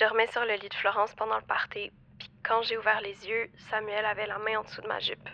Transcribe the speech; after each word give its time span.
dormais 0.00 0.26
sur 0.32 0.40
le 0.42 0.54
lit 0.54 0.68
de 0.68 0.74
Florence 0.74 1.14
pendant 1.14 1.36
le 1.36 1.42
party, 1.42 1.92
puis 2.18 2.30
quand 2.42 2.62
j'ai 2.62 2.78
ouvert 2.78 3.00
les 3.02 3.28
yeux, 3.28 3.50
Samuel 3.70 4.04
avait 4.06 4.26
la 4.26 4.38
main 4.38 4.58
en 4.58 4.64
dessous 4.64 4.80
de 4.80 4.88
ma 4.88 4.98
jupe. 4.98 5.28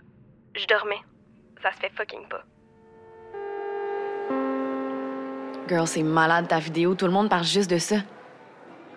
Je 0.54 0.67
dormais. 0.67 1.00
Ça 1.62 1.71
se 1.73 1.79
fait 1.79 1.92
fucking 1.96 2.29
pas. 2.29 2.42
Girl, 5.68 5.87
c'est 5.87 6.02
malade 6.02 6.48
ta 6.48 6.58
vidéo. 6.58 6.94
Tout 6.94 7.06
le 7.06 7.12
monde 7.12 7.30
parle 7.30 7.44
juste 7.44 7.71
de 7.71 7.79
ça. 7.79 7.96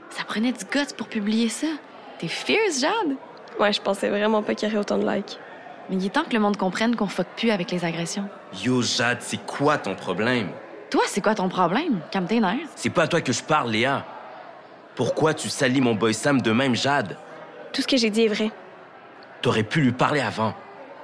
Ça 0.09 0.23
prenait 0.23 0.51
du 0.51 0.65
guts 0.65 0.93
pour 0.97 1.07
publier 1.07 1.49
ça. 1.49 1.67
T'es 2.17 2.27
fierce, 2.27 2.81
Jade? 2.81 3.15
Ouais, 3.59 3.71
je 3.71 3.81
pensais 3.81 4.09
vraiment 4.09 4.41
pas 4.41 4.55
qu'il 4.55 4.67
y 4.67 4.71
aurait 4.71 4.81
autant 4.81 4.97
de 4.97 5.07
likes. 5.07 5.39
Mais 5.89 5.97
il 5.97 6.05
est 6.05 6.09
temps 6.09 6.23
que 6.23 6.33
le 6.33 6.39
monde 6.39 6.57
comprenne 6.57 6.95
qu'on 6.95 7.07
fuck 7.07 7.27
plus 7.37 7.51
avec 7.51 7.71
les 7.71 7.85
agressions. 7.85 8.27
Yo, 8.63 8.81
Jade, 8.81 9.21
c'est 9.21 9.43
quoi 9.45 9.77
ton 9.77 9.95
problème? 9.95 10.49
Toi, 10.89 11.03
c'est 11.05 11.21
quoi 11.21 11.35
ton 11.35 11.49
problème? 11.49 12.01
Calme 12.11 12.27
tes 12.27 12.39
nerfs. 12.39 12.69
C'est 12.75 12.89
pas 12.89 13.03
à 13.03 13.07
toi 13.07 13.21
que 13.21 13.31
je 13.31 13.43
parle, 13.43 13.71
Léa. 13.71 14.05
Pourquoi 14.99 15.33
tu 15.33 15.47
salis 15.47 15.79
mon 15.79 15.95
boy 15.95 16.13
Sam 16.13 16.41
de 16.41 16.51
même, 16.51 16.75
Jade? 16.75 17.15
Tout 17.71 17.81
ce 17.81 17.87
que 17.87 17.95
j'ai 17.95 18.09
dit 18.09 18.23
est 18.23 18.27
vrai. 18.27 18.51
T'aurais 19.41 19.63
pu 19.63 19.79
lui 19.79 19.93
parler 19.93 20.19
avant. 20.19 20.53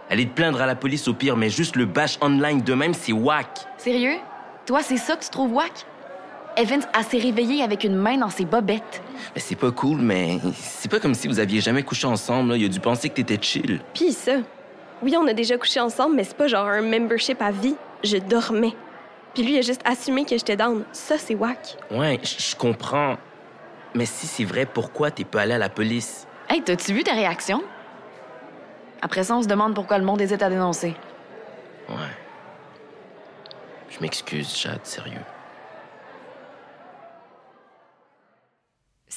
Aller 0.10 0.26
te 0.28 0.34
plaindre 0.34 0.60
à 0.60 0.66
la 0.66 0.76
police 0.76 1.08
au 1.08 1.14
pire, 1.14 1.38
mais 1.38 1.50
juste 1.50 1.78
le 1.78 1.86
bash 1.86 2.18
online 2.20 2.60
de 2.60 2.74
même, 2.74 2.94
c'est 2.94 3.14
whack. 3.14 3.48
Sérieux? 3.78 4.18
Toi, 4.66 4.82
c'est 4.84 4.98
ça 4.98 5.16
que 5.16 5.24
tu 5.24 5.30
trouves 5.30 5.54
whack? 5.54 5.86
Evans 6.58 6.82
a 6.92 7.04
s'est 7.04 7.20
réveillé 7.20 7.64
avec 7.64 7.86
une 7.86 7.96
main 7.96 8.18
dans 8.18 8.30
ses 8.30 8.44
bobettes. 8.44 9.02
Ben, 9.34 9.40
c'est 9.40 9.56
pas 9.56 9.72
cool, 9.72 10.02
mais 10.02 10.40
c'est 10.60 10.92
pas 10.92 11.00
comme 11.00 11.14
si 11.16 11.30
vous 11.30 11.40
aviez 11.40 11.62
jamais 11.62 11.84
couché 11.84 12.06
ensemble. 12.06 12.50
Là. 12.50 12.58
Il 12.58 12.66
a 12.66 12.68
dû 12.68 12.82
penser 12.82 13.08
que 13.08 13.16
t'étais 13.16 13.42
chill. 13.42 13.80
Pis 13.94 14.12
ça. 14.12 14.40
Oui, 15.04 15.16
on 15.18 15.26
a 15.26 15.32
déjà 15.34 15.58
couché 15.58 15.80
ensemble, 15.80 16.18
mais 16.18 16.26
c'est 16.26 16.36
pas 16.36 16.50
genre 16.50 16.68
un 16.68 16.82
membership 16.82 17.42
à 17.42 17.52
vie. 17.52 17.78
Je 18.04 18.18
dormais. 18.18 18.74
Puis 19.34 19.44
lui, 19.44 19.54
il 19.54 19.60
a 19.60 19.62
juste 19.62 19.84
assumé 19.86 20.26
que 20.26 20.32
j'étais 20.32 20.58
down. 20.58 20.84
Ça, 20.92 21.18
c'est 21.18 21.36
whack. 21.36 21.78
Ouais, 21.92 22.20
je 22.22 22.52
je 22.52 22.56
comprends. 22.58 23.16
Mais 23.96 24.06
si 24.06 24.28
c'est 24.28 24.44
vrai, 24.44 24.66
pourquoi 24.66 25.10
t'es 25.10 25.24
pas 25.24 25.42
allé 25.42 25.54
à 25.54 25.58
la 25.58 25.70
police? 25.70 26.28
Hey, 26.50 26.62
t'as-tu 26.62 26.94
vu 26.94 27.04
ta 27.04 27.14
réaction? 27.14 27.64
Après 29.02 29.24
ça, 29.24 29.36
on 29.36 29.42
se 29.42 29.48
demande 29.48 29.74
pourquoi 29.74 29.98
le 29.98 30.04
monde 30.04 30.22
hésite 30.22 30.44
à 30.44 30.50
dénoncer. 30.50 30.96
Ouais. 31.88 31.96
Je 33.90 34.00
m'excuse, 34.02 34.54
Jade, 34.58 34.86
sérieux. 34.86 35.22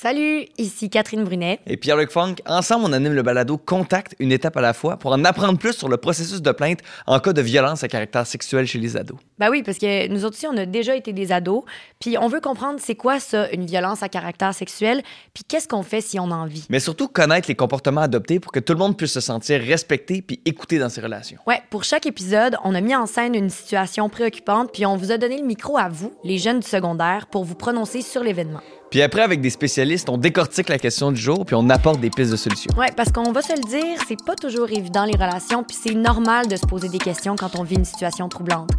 Salut, 0.01 0.47
ici 0.59 0.91
Catherine 0.91 1.25
Brunet. 1.25 1.59
Et 1.67 1.77
Pierre-Luc 1.77 2.13
Funk, 2.13 2.37
ensemble, 2.47 2.85
on 2.85 2.93
anime 2.93 3.15
le 3.15 3.23
balado 3.23 3.59
Contact, 3.59 4.15
une 4.21 4.31
étape 4.31 4.57
à 4.57 4.61
la 4.61 4.73
fois, 4.73 4.97
pour 4.97 5.11
en 5.11 5.25
apprendre 5.25 5.59
plus 5.59 5.73
sur 5.73 5.89
le 5.89 5.97
processus 5.97 6.41
de 6.41 6.53
plainte 6.53 6.79
en 7.09 7.19
cas 7.19 7.33
de 7.33 7.43
violence 7.43 7.83
à 7.83 7.89
caractère 7.89 8.25
sexuel 8.25 8.69
chez 8.69 8.79
les 8.79 8.97
ados. 8.97 9.19
Ben 9.41 9.51
oui, 9.51 9.65
parce 9.65 9.77
que 9.77 10.07
nous 10.07 10.25
autres 10.25 10.37
aussi, 10.37 10.47
on 10.47 10.57
a 10.57 10.67
déjà 10.67 10.95
été 10.95 11.13
des 11.13 11.33
ados, 11.33 11.65
puis 11.99 12.17
on 12.17 12.29
veut 12.29 12.41
comprendre 12.41 12.79
c'est 12.81 12.95
quoi 12.95 13.19
ça, 13.19 13.51
une 13.51 13.67
violence 13.67 14.05
à 14.05 14.09
caractère 14.09 14.55
sexuel, 14.55 15.03
puis 15.35 15.43
qu'est-ce 15.43 15.67
qu'on 15.67 15.83
fait 15.83 16.01
si 16.01 16.21
on 16.21 16.31
en 16.31 16.47
vit? 16.47 16.67
Mais 16.71 16.79
surtout, 16.79 17.09
connaître 17.09 17.49
les 17.49 17.57
comportements 17.57 18.03
adoptés 18.03 18.39
pour 18.39 18.53
que 18.53 18.61
tout 18.61 18.75
le 18.75 18.79
monde 18.79 18.97
puisse 18.97 19.15
se 19.15 19.21
sentir 19.21 19.61
respecté 19.61 20.23
puis 20.23 20.41
écouté 20.45 20.79
dans 20.79 20.91
ses 20.91 21.01
relations. 21.01 21.39
Ouais, 21.45 21.61
pour 21.71 21.83
chaque 21.83 22.07
épisode, 22.07 22.57
on 22.63 22.77
a 22.77 22.81
mis 22.81 22.95
en 22.95 23.07
scène 23.07 23.35
une 23.35 23.51
situation 23.51 24.09
préoccupante, 24.09 24.71
puis 24.73 24.87
on 24.87 24.97
vous 24.97 25.11
a 25.11 25.19
donné 25.19 25.39
le 25.39 25.45
micro 25.45 25.77
à 25.77 25.89
vous, 25.89 26.13
les 26.23 26.39
jeunes 26.39 26.61
du 26.61 26.69
secondaire, 26.69 27.27
pour 27.27 27.43
vous 27.43 27.57
prononcer 27.57 28.01
sur 28.01 28.23
l'événement. 28.23 28.61
Puis 28.91 29.03
après, 29.03 29.21
avec 29.21 29.43
des 29.43 29.51
spécialistes, 29.51 30.09
on 30.09 30.17
décortique 30.17 30.71
la 30.71 30.79
question 30.79 31.13
du 31.13 31.21
jour 31.21 31.45
puis 31.45 31.55
on 31.55 31.69
apporte 31.69 32.01
des 32.01 32.09
pistes 32.09 32.31
de 32.31 32.37
solutions. 32.37 32.71
Ouais, 32.77 32.91
parce 32.97 33.13
qu'on 33.13 33.33
va 33.33 33.43
se 33.43 33.53
le 33.53 33.69
dire, 33.69 33.99
c'est 34.09 34.25
pas 34.25 34.35
toujours 34.35 34.71
évident 34.71 35.05
les 35.05 35.13
relations, 35.13 35.63
puis 35.63 35.77
c'est 35.79 35.95
normal 35.95 36.49
de 36.49 36.57
se 36.57 36.65
poser 36.65 36.89
des 36.89 36.99
questions 36.99 37.37
quand 37.37 37.59
on 37.59 37.65
vit 37.65 37.75
une 37.75 37.85
situation 37.85 38.31
troublante. 38.31 38.71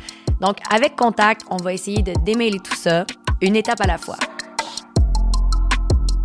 Donc, 0.42 0.58
avec 0.74 0.96
Contact, 0.96 1.42
on 1.52 1.58
va 1.58 1.74
essayer 1.74 2.02
de 2.02 2.14
démêler 2.26 2.58
tout 2.58 2.76
ça, 2.76 3.06
une 3.42 3.56
étape 3.56 3.82
à 3.82 3.88
la 3.88 4.00
fois. 4.00 4.16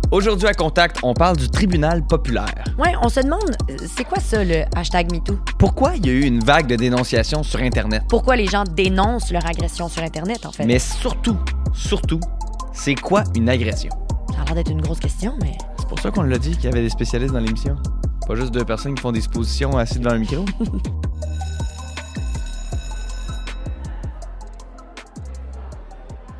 Aujourd'hui 0.09 0.47
à 0.47 0.53
Contact, 0.53 0.97
on 1.03 1.13
parle 1.13 1.37
du 1.37 1.49
tribunal 1.49 2.05
populaire. 2.07 2.63
Ouais, 2.79 2.93
on 3.03 3.09
se 3.09 3.19
demande, 3.19 3.55
c'est 3.95 4.03
quoi 4.03 4.19
ça, 4.19 4.43
le 4.43 4.63
hashtag 4.75 5.11
MeToo? 5.11 5.37
Pourquoi 5.59 5.95
il 5.95 6.07
y 6.07 6.09
a 6.09 6.13
eu 6.13 6.23
une 6.23 6.43
vague 6.43 6.65
de 6.65 6.75
dénonciations 6.75 7.43
sur 7.43 7.59
Internet? 7.59 8.03
Pourquoi 8.09 8.35
les 8.35 8.47
gens 8.47 8.63
dénoncent 8.63 9.31
leur 9.31 9.45
agression 9.45 9.89
sur 9.89 10.01
Internet, 10.01 10.45
en 10.45 10.51
fait? 10.51 10.65
Mais 10.65 10.79
surtout, 10.79 11.37
surtout, 11.73 12.19
c'est 12.75 12.93
quoi 12.93 13.23
une 13.35 13.49
agression? 13.49 13.89
Ça 14.29 14.41
a 14.41 14.45
l'air 14.45 14.55
d'être 14.55 14.71
une 14.71 14.81
grosse 14.81 14.99
question, 14.99 15.33
mais... 15.41 15.53
C'est 15.79 15.87
pour 15.87 15.99
ça 15.99 16.11
qu'on 16.11 16.23
l'a 16.23 16.37
dit 16.37 16.51
qu'il 16.51 16.65
y 16.65 16.67
avait 16.67 16.81
des 16.81 16.89
spécialistes 16.89 17.33
dans 17.33 17.39
l'émission. 17.39 17.75
Pas 18.27 18.35
juste 18.35 18.51
deux 18.53 18.65
personnes 18.65 18.93
qui 18.93 19.01
font 19.01 19.11
des 19.11 19.21
suppositions 19.21 19.77
assises 19.77 19.99
devant 19.99 20.15
un 20.15 20.19
micro. 20.19 20.45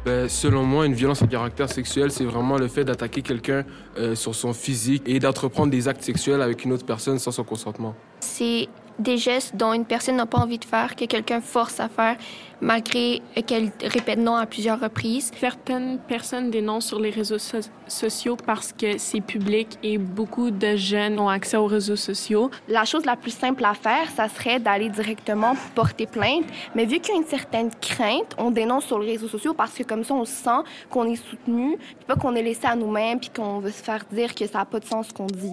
Ben, 0.06 0.30
selon 0.30 0.64
moi, 0.64 0.86
une 0.86 0.94
violence 0.94 1.24
à 1.24 1.28
caractère 1.28 1.68
sexuel, 1.68 2.12
c'est 2.12 2.26
vraiment 2.26 2.58
le 2.58 2.68
fait 2.68 2.84
d'attaquer 2.84 3.24
quelqu'un 3.24 3.64
euh, 3.98 4.14
sur 4.14 4.36
son 4.36 4.54
physique 4.54 5.02
et 5.08 5.20
d'entreprendre 5.20 5.72
des 5.72 5.88
actes 5.88 6.04
sexuels 6.04 6.44
avec 6.44 6.64
une 6.64 6.74
autre 6.74 6.86
personne 6.86 7.18
sans 7.18 7.32
son 7.32 7.44
consentement. 7.44 7.96
C'est 8.20 8.68
des 9.00 9.18
gestes 9.18 9.56
dont 9.56 9.74
une 9.74 9.86
personne 9.86 10.16
n'a 10.16 10.26
pas 10.26 10.38
envie 10.40 10.60
de 10.60 10.66
faire, 10.66 10.96
que 10.96 11.06
quelqu'un 11.06 11.42
force 11.42 11.80
à 11.80 11.90
faire, 11.90 12.16
malgré 12.62 13.22
qu'elle 13.46 13.72
répète 13.84 14.20
non 14.20 14.36
à 14.36 14.46
plusieurs 14.46 14.80
reprises. 14.80 15.32
Certaines 15.40 16.00
personnes 16.00 16.50
dénoncent 16.52 16.88
sur 16.88 17.00
les 17.00 17.10
réseaux 17.10 17.38
so- 17.38 17.58
sociaux 17.88 18.38
parce 18.46 18.72
que 18.72 18.98
c'est 18.98 19.20
public 19.22 19.78
et 19.84 19.98
beaucoup 19.98 20.52
de 20.52 20.76
jeunes 20.76 21.20
ont 21.20 21.28
accès 21.28 21.58
aux 21.58 21.66
réseaux 21.66 21.98
sociaux. 21.98 22.50
La 22.70 22.86
chose 22.86 23.06
la 23.06 23.18
plus 23.18 23.32
simple 23.32 23.66
à 23.66 23.74
faire, 23.74 24.10
ça 24.16 24.30
serait 24.30 24.60
d'aller 24.60 24.90
directement 24.90 25.54
porter 25.76 26.06
plainte. 26.08 26.46
Mais 26.76 26.86
vu 26.86 27.00
qu'il 27.00 27.14
y 27.14 27.18
a 27.18 27.22
une 27.22 27.28
certaine 27.28 27.70
crainte, 27.82 28.34
on 28.38 28.52
dénonce 28.52 28.86
sur 28.86 29.00
les 29.00 29.12
réseaux 29.12 29.28
sociaux 29.28 29.54
parce 29.54 29.74
que 29.74 29.84
comme 29.84 30.04
ça, 30.04 30.14
on 30.14 30.26
sent 30.26 30.62
qu'on 30.90 31.06
est 31.12 31.18
soutenu, 31.18 31.78
puis 31.78 32.06
pas 32.08 32.16
qu'on 32.16 32.36
est 32.36 32.44
laissé 32.44 32.66
à 32.66 32.76
nous-mêmes, 32.76 33.20
puis 33.20 33.30
qu'on 33.36 33.60
veut 33.60 33.72
se 33.72 33.84
faire 33.84 34.06
dire 34.12 34.34
que 34.34 34.48
ça 34.48 34.60
n'a 34.60 34.66
pas 34.66 34.80
de 34.80 34.86
sens 34.86 35.08
ce 35.10 35.14
qu'on 35.14 35.28
dit. 35.28 35.52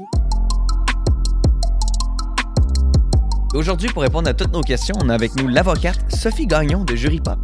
Aujourd'hui, 3.54 3.90
pour 3.90 4.02
répondre 4.02 4.30
à 4.30 4.32
toutes 4.32 4.52
nos 4.54 4.62
questions, 4.62 4.94
on 5.02 5.10
a 5.10 5.14
avec 5.14 5.36
nous 5.36 5.46
l'avocate 5.46 5.98
Sophie 6.10 6.46
Gagnon 6.46 6.84
de 6.84 6.96
Jury 6.96 7.20
Pop. 7.20 7.36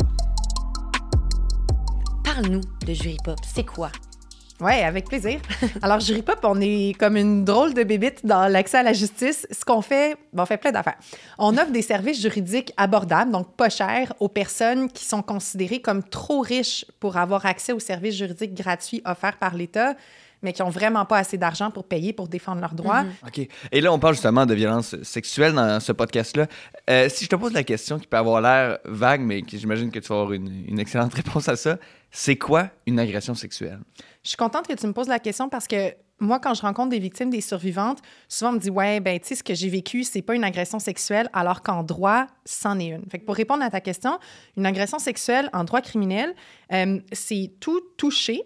Parle-nous 2.24 2.62
de 2.86 2.94
Jury 2.94 3.18
Pop, 3.22 3.36
c'est 3.44 3.66
quoi? 3.66 3.90
Oui, 4.58 4.72
avec 4.72 5.06
plaisir. 5.06 5.38
Alors, 5.82 6.00
Jury 6.00 6.22
Pop, 6.22 6.38
on 6.44 6.62
est 6.62 6.98
comme 6.98 7.18
une 7.18 7.44
drôle 7.44 7.74
de 7.74 7.82
bébite 7.82 8.24
dans 8.24 8.50
l'accès 8.50 8.78
à 8.78 8.82
la 8.82 8.94
justice. 8.94 9.46
Ce 9.50 9.66
qu'on 9.66 9.82
fait, 9.82 10.16
ben, 10.32 10.44
on 10.44 10.46
fait 10.46 10.56
plein 10.56 10.72
d'affaires. 10.72 10.96
On 11.38 11.58
offre 11.58 11.72
des 11.72 11.82
services 11.82 12.22
juridiques 12.22 12.72
abordables, 12.78 13.30
donc 13.30 13.54
pas 13.54 13.68
chers, 13.68 14.14
aux 14.18 14.28
personnes 14.28 14.90
qui 14.90 15.04
sont 15.04 15.20
considérées 15.20 15.82
comme 15.82 16.02
trop 16.02 16.40
riches 16.40 16.86
pour 17.00 17.18
avoir 17.18 17.44
accès 17.44 17.72
aux 17.72 17.80
services 17.80 18.16
juridiques 18.16 18.54
gratuits 18.54 19.02
offerts 19.04 19.36
par 19.36 19.54
l'État, 19.54 19.94
mais 20.42 20.52
qui 20.52 20.62
ont 20.62 20.70
vraiment 20.70 21.04
pas 21.04 21.18
assez 21.18 21.38
d'argent 21.38 21.70
pour 21.70 21.84
payer 21.84 22.12
pour 22.12 22.28
défendre 22.28 22.60
leurs 22.60 22.74
droits. 22.74 23.04
OK. 23.26 23.48
Et 23.72 23.80
là, 23.80 23.92
on 23.92 23.98
parle 23.98 24.14
justement 24.14 24.46
de 24.46 24.54
violence 24.54 25.00
sexuelle 25.02 25.52
dans 25.54 25.80
ce 25.80 25.92
podcast-là. 25.92 26.46
Euh, 26.88 27.08
si 27.08 27.24
je 27.24 27.30
te 27.30 27.36
pose 27.36 27.52
la 27.52 27.64
question 27.64 27.98
qui 27.98 28.06
peut 28.06 28.16
avoir 28.16 28.40
l'air 28.40 28.78
vague, 28.84 29.20
mais 29.20 29.42
que 29.42 29.56
j'imagine 29.56 29.90
que 29.90 29.98
tu 29.98 30.08
vas 30.08 30.16
avoir 30.16 30.32
une, 30.32 30.64
une 30.66 30.78
excellente 30.78 31.14
réponse 31.14 31.48
à 31.48 31.56
ça, 31.56 31.78
c'est 32.10 32.36
quoi 32.36 32.70
une 32.86 32.98
agression 32.98 33.34
sexuelle? 33.34 33.80
Je 34.22 34.30
suis 34.30 34.36
contente 34.36 34.66
que 34.66 34.74
tu 34.74 34.86
me 34.86 34.92
poses 34.92 35.08
la 35.08 35.18
question 35.18 35.48
parce 35.48 35.66
que 35.66 35.94
moi, 36.20 36.40
quand 36.40 36.54
je 36.54 36.62
rencontre 36.62 36.90
des 36.90 36.98
victimes, 36.98 37.30
des 37.30 37.40
survivantes, 37.40 37.98
souvent 38.28 38.50
on 38.50 38.54
me 38.54 38.58
dit 38.58 38.70
Ouais, 38.70 39.00
ben, 39.00 39.18
tu 39.20 39.28
sais, 39.28 39.34
ce 39.36 39.42
que 39.42 39.54
j'ai 39.54 39.68
vécu, 39.68 40.02
c'est 40.04 40.22
pas 40.22 40.34
une 40.34 40.44
agression 40.44 40.78
sexuelle, 40.78 41.28
alors 41.32 41.62
qu'en 41.62 41.82
droit, 41.82 42.26
c'en 42.44 42.78
est 42.78 42.88
une. 42.88 43.04
Fait 43.08 43.18
que 43.18 43.24
pour 43.24 43.36
répondre 43.36 43.62
à 43.62 43.70
ta 43.70 43.80
question, 43.80 44.18
une 44.56 44.66
agression 44.66 44.98
sexuelle 44.98 45.48
en 45.52 45.64
droit 45.64 45.80
criminel, 45.80 46.34
euh, 46.72 46.98
c'est 47.12 47.52
tout 47.60 47.80
touché, 47.96 48.42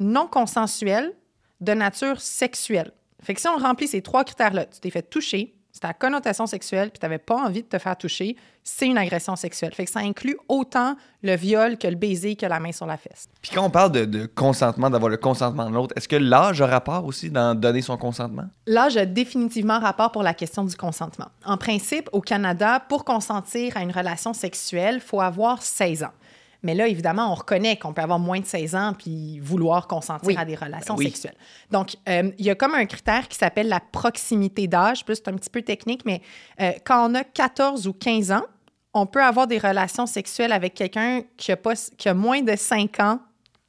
non 0.00 0.26
consensuel, 0.26 1.14
de 1.60 1.72
nature 1.72 2.20
sexuelle. 2.20 2.92
Fait 3.22 3.34
que 3.34 3.40
si 3.40 3.48
on 3.48 3.58
remplit 3.58 3.86
ces 3.86 4.02
trois 4.02 4.24
critères-là, 4.24 4.64
tu 4.64 4.80
t'es 4.80 4.90
fait 4.90 5.02
toucher, 5.02 5.54
c'est 5.72 5.84
à 5.84 5.92
connotation 5.92 6.46
sexuelle, 6.46 6.90
puis 6.90 6.98
tu 6.98 7.04
n'avais 7.04 7.18
pas 7.18 7.36
envie 7.36 7.62
de 7.62 7.68
te 7.68 7.78
faire 7.78 7.96
toucher, 7.96 8.36
c'est 8.64 8.86
une 8.86 8.98
agression 8.98 9.36
sexuelle. 9.36 9.72
Fait 9.72 9.84
que 9.84 9.90
ça 9.90 10.00
inclut 10.00 10.36
autant 10.48 10.96
le 11.22 11.36
viol 11.36 11.78
que 11.78 11.86
le 11.86 11.94
baiser 11.94 12.34
que 12.34 12.46
la 12.46 12.58
main 12.60 12.72
sur 12.72 12.86
la 12.86 12.96
fesse. 12.96 13.28
Puis 13.40 13.52
quand 13.54 13.64
on 13.64 13.70
parle 13.70 13.92
de, 13.92 14.04
de 14.04 14.26
consentement, 14.26 14.90
d'avoir 14.90 15.10
le 15.10 15.16
consentement 15.16 15.70
de 15.70 15.74
l'autre, 15.74 15.94
est-ce 15.96 16.08
que 16.08 16.16
l'âge 16.16 16.60
a 16.60 16.66
rapport 16.66 17.04
aussi 17.04 17.30
dans 17.30 17.54
donner 17.54 17.82
son 17.82 17.96
consentement? 17.96 18.46
L'âge 18.66 18.96
a 18.96 19.06
définitivement 19.06 19.78
rapport 19.78 20.10
pour 20.10 20.22
la 20.22 20.34
question 20.34 20.64
du 20.64 20.76
consentement. 20.76 21.28
En 21.44 21.56
principe, 21.56 22.08
au 22.12 22.20
Canada, 22.20 22.80
pour 22.88 23.04
consentir 23.04 23.76
à 23.76 23.82
une 23.82 23.92
relation 23.92 24.32
sexuelle, 24.32 24.96
il 24.96 25.00
faut 25.00 25.20
avoir 25.20 25.62
16 25.62 26.02
ans. 26.04 26.12
Mais 26.62 26.74
là, 26.74 26.86
évidemment, 26.88 27.30
on 27.32 27.34
reconnaît 27.34 27.76
qu'on 27.76 27.92
peut 27.92 28.02
avoir 28.02 28.18
moins 28.18 28.40
de 28.40 28.44
16 28.46 28.74
ans 28.74 28.92
puis 28.96 29.38
vouloir 29.40 29.86
consentir 29.86 30.28
Oui. 30.28 30.36
à 30.38 30.44
des 30.44 30.54
relations 30.54 30.94
Oui. 30.96 31.06
sexuelles. 31.06 31.36
Donc, 31.70 31.96
euh, 32.08 32.30
il 32.38 32.44
y 32.44 32.50
a 32.50 32.54
comme 32.54 32.74
un 32.74 32.84
critère 32.86 33.28
qui 33.28 33.36
s'appelle 33.38 33.68
la 33.68 33.80
proximité 33.80 34.66
d'âge. 34.66 35.04
Plus, 35.04 35.16
c'est 35.16 35.28
un 35.28 35.34
petit 35.36 35.50
peu 35.50 35.62
technique, 35.62 36.02
mais 36.04 36.20
euh, 36.60 36.72
quand 36.84 37.10
on 37.10 37.14
a 37.14 37.24
14 37.24 37.86
ou 37.86 37.92
15 37.94 38.32
ans, 38.32 38.44
on 38.92 39.06
peut 39.06 39.22
avoir 39.22 39.46
des 39.46 39.58
relations 39.58 40.06
sexuelles 40.06 40.52
avec 40.52 40.74
quelqu'un 40.74 41.22
qui 41.36 41.52
a, 41.52 41.56
pas, 41.56 41.74
qui 41.96 42.08
a 42.08 42.14
moins 42.14 42.42
de 42.42 42.56
5 42.56 43.00
ans 43.00 43.20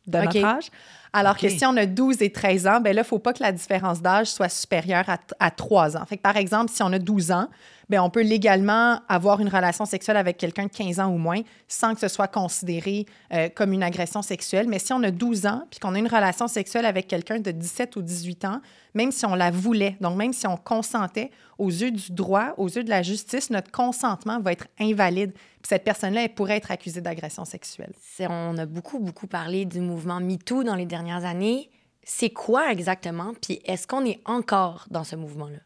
de 0.07 0.17
notre 0.17 0.43
âge. 0.43 0.65
Alors 1.13 1.37
que 1.37 1.47
si 1.49 1.65
on 1.65 1.75
a 1.77 1.85
12 1.85 2.21
et 2.21 2.31
13 2.31 2.67
ans, 2.67 2.79
ben 2.79 2.95
là, 2.95 3.01
il 3.01 3.03
ne 3.03 3.03
faut 3.03 3.19
pas 3.19 3.33
que 3.33 3.43
la 3.43 3.51
différence 3.51 4.01
d'âge 4.01 4.27
soit 4.27 4.47
supérieure 4.49 5.03
à, 5.09 5.17
à 5.39 5.51
3 5.51 5.97
ans. 5.97 6.05
Fait 6.05 6.15
que 6.17 6.21
par 6.21 6.37
exemple, 6.37 6.71
si 6.71 6.81
on 6.83 6.91
a 6.91 6.99
12 6.99 7.31
ans, 7.31 7.47
ben 7.91 8.01
on 8.01 8.09
peut 8.09 8.21
légalement 8.21 9.01
avoir 9.09 9.41
une 9.41 9.49
relation 9.49 9.83
sexuelle 9.83 10.15
avec 10.15 10.37
quelqu'un 10.37 10.67
de 10.67 10.71
15 10.71 11.01
ans 11.01 11.09
ou 11.13 11.17
moins 11.17 11.41
sans 11.67 11.93
que 11.93 11.99
ce 11.99 12.07
soit 12.07 12.29
considéré 12.29 13.05
euh, 13.33 13.49
comme 13.53 13.73
une 13.73 13.83
agression 13.83 14.21
sexuelle. 14.21 14.69
Mais 14.69 14.79
si 14.79 14.93
on 14.93 15.03
a 15.03 15.11
12 15.11 15.45
ans 15.45 15.63
puis 15.69 15.81
qu'on 15.81 15.93
a 15.93 15.99
une 15.99 16.07
relation 16.07 16.47
sexuelle 16.47 16.85
avec 16.85 17.09
quelqu'un 17.09 17.39
de 17.39 17.51
17 17.51 17.97
ou 17.97 18.01
18 18.01 18.45
ans, 18.45 18.61
même 18.93 19.11
si 19.11 19.25
on 19.25 19.35
la 19.35 19.51
voulait, 19.51 19.97
donc 19.99 20.15
même 20.15 20.31
si 20.31 20.47
on 20.47 20.55
consentait, 20.55 21.31
aux 21.57 21.69
yeux 21.69 21.91
du 21.91 22.13
droit, 22.13 22.53
aux 22.55 22.69
yeux 22.69 22.85
de 22.85 22.89
la 22.89 23.01
justice, 23.01 23.49
notre 23.49 23.71
consentement 23.71 24.39
va 24.39 24.53
être 24.53 24.67
invalide. 24.79 25.33
Puis 25.33 25.67
cette 25.67 25.83
personne-là, 25.83 26.23
elle 26.23 26.33
pourrait 26.33 26.57
être 26.57 26.71
accusée 26.71 27.01
d'agression 27.01 27.43
sexuelle. 27.43 27.91
On 28.21 28.57
a 28.57 28.65
beaucoup, 28.65 28.99
beaucoup 28.99 29.27
parlé 29.27 29.65
du 29.65 29.81
mouvement 29.81 30.21
MeToo 30.21 30.63
dans 30.63 30.75
les 30.75 30.85
dernières 30.85 31.25
années. 31.25 31.69
C'est 32.05 32.29
quoi 32.29 32.71
exactement? 32.71 33.33
Puis 33.41 33.59
est-ce 33.65 33.85
qu'on 33.85 34.05
est 34.05 34.21
encore 34.23 34.85
dans 34.89 35.03
ce 35.03 35.17
mouvement-là? 35.17 35.59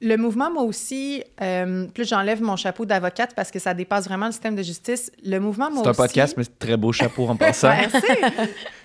Le 0.00 0.16
mouvement, 0.16 0.50
moi 0.50 0.64
aussi, 0.64 1.22
euh, 1.40 1.86
plus 1.86 2.06
j'enlève 2.08 2.42
mon 2.42 2.56
chapeau 2.56 2.84
d'avocate 2.84 3.34
parce 3.34 3.50
que 3.50 3.58
ça 3.58 3.72
dépasse 3.74 4.04
vraiment 4.06 4.26
le 4.26 4.32
système 4.32 4.54
de 4.56 4.62
justice. 4.62 5.10
Le 5.24 5.38
mouvement, 5.38 5.70
moi 5.70 5.80
C'est 5.82 5.88
un 5.88 5.90
aussi- 5.92 5.96
podcast, 5.98 6.34
mais 6.36 6.44
c'est 6.44 6.58
très 6.58 6.76
beau 6.76 6.92
chapeau 6.92 7.26
en 7.26 7.36
passant. 7.36 7.68
Merci. 7.68 8.02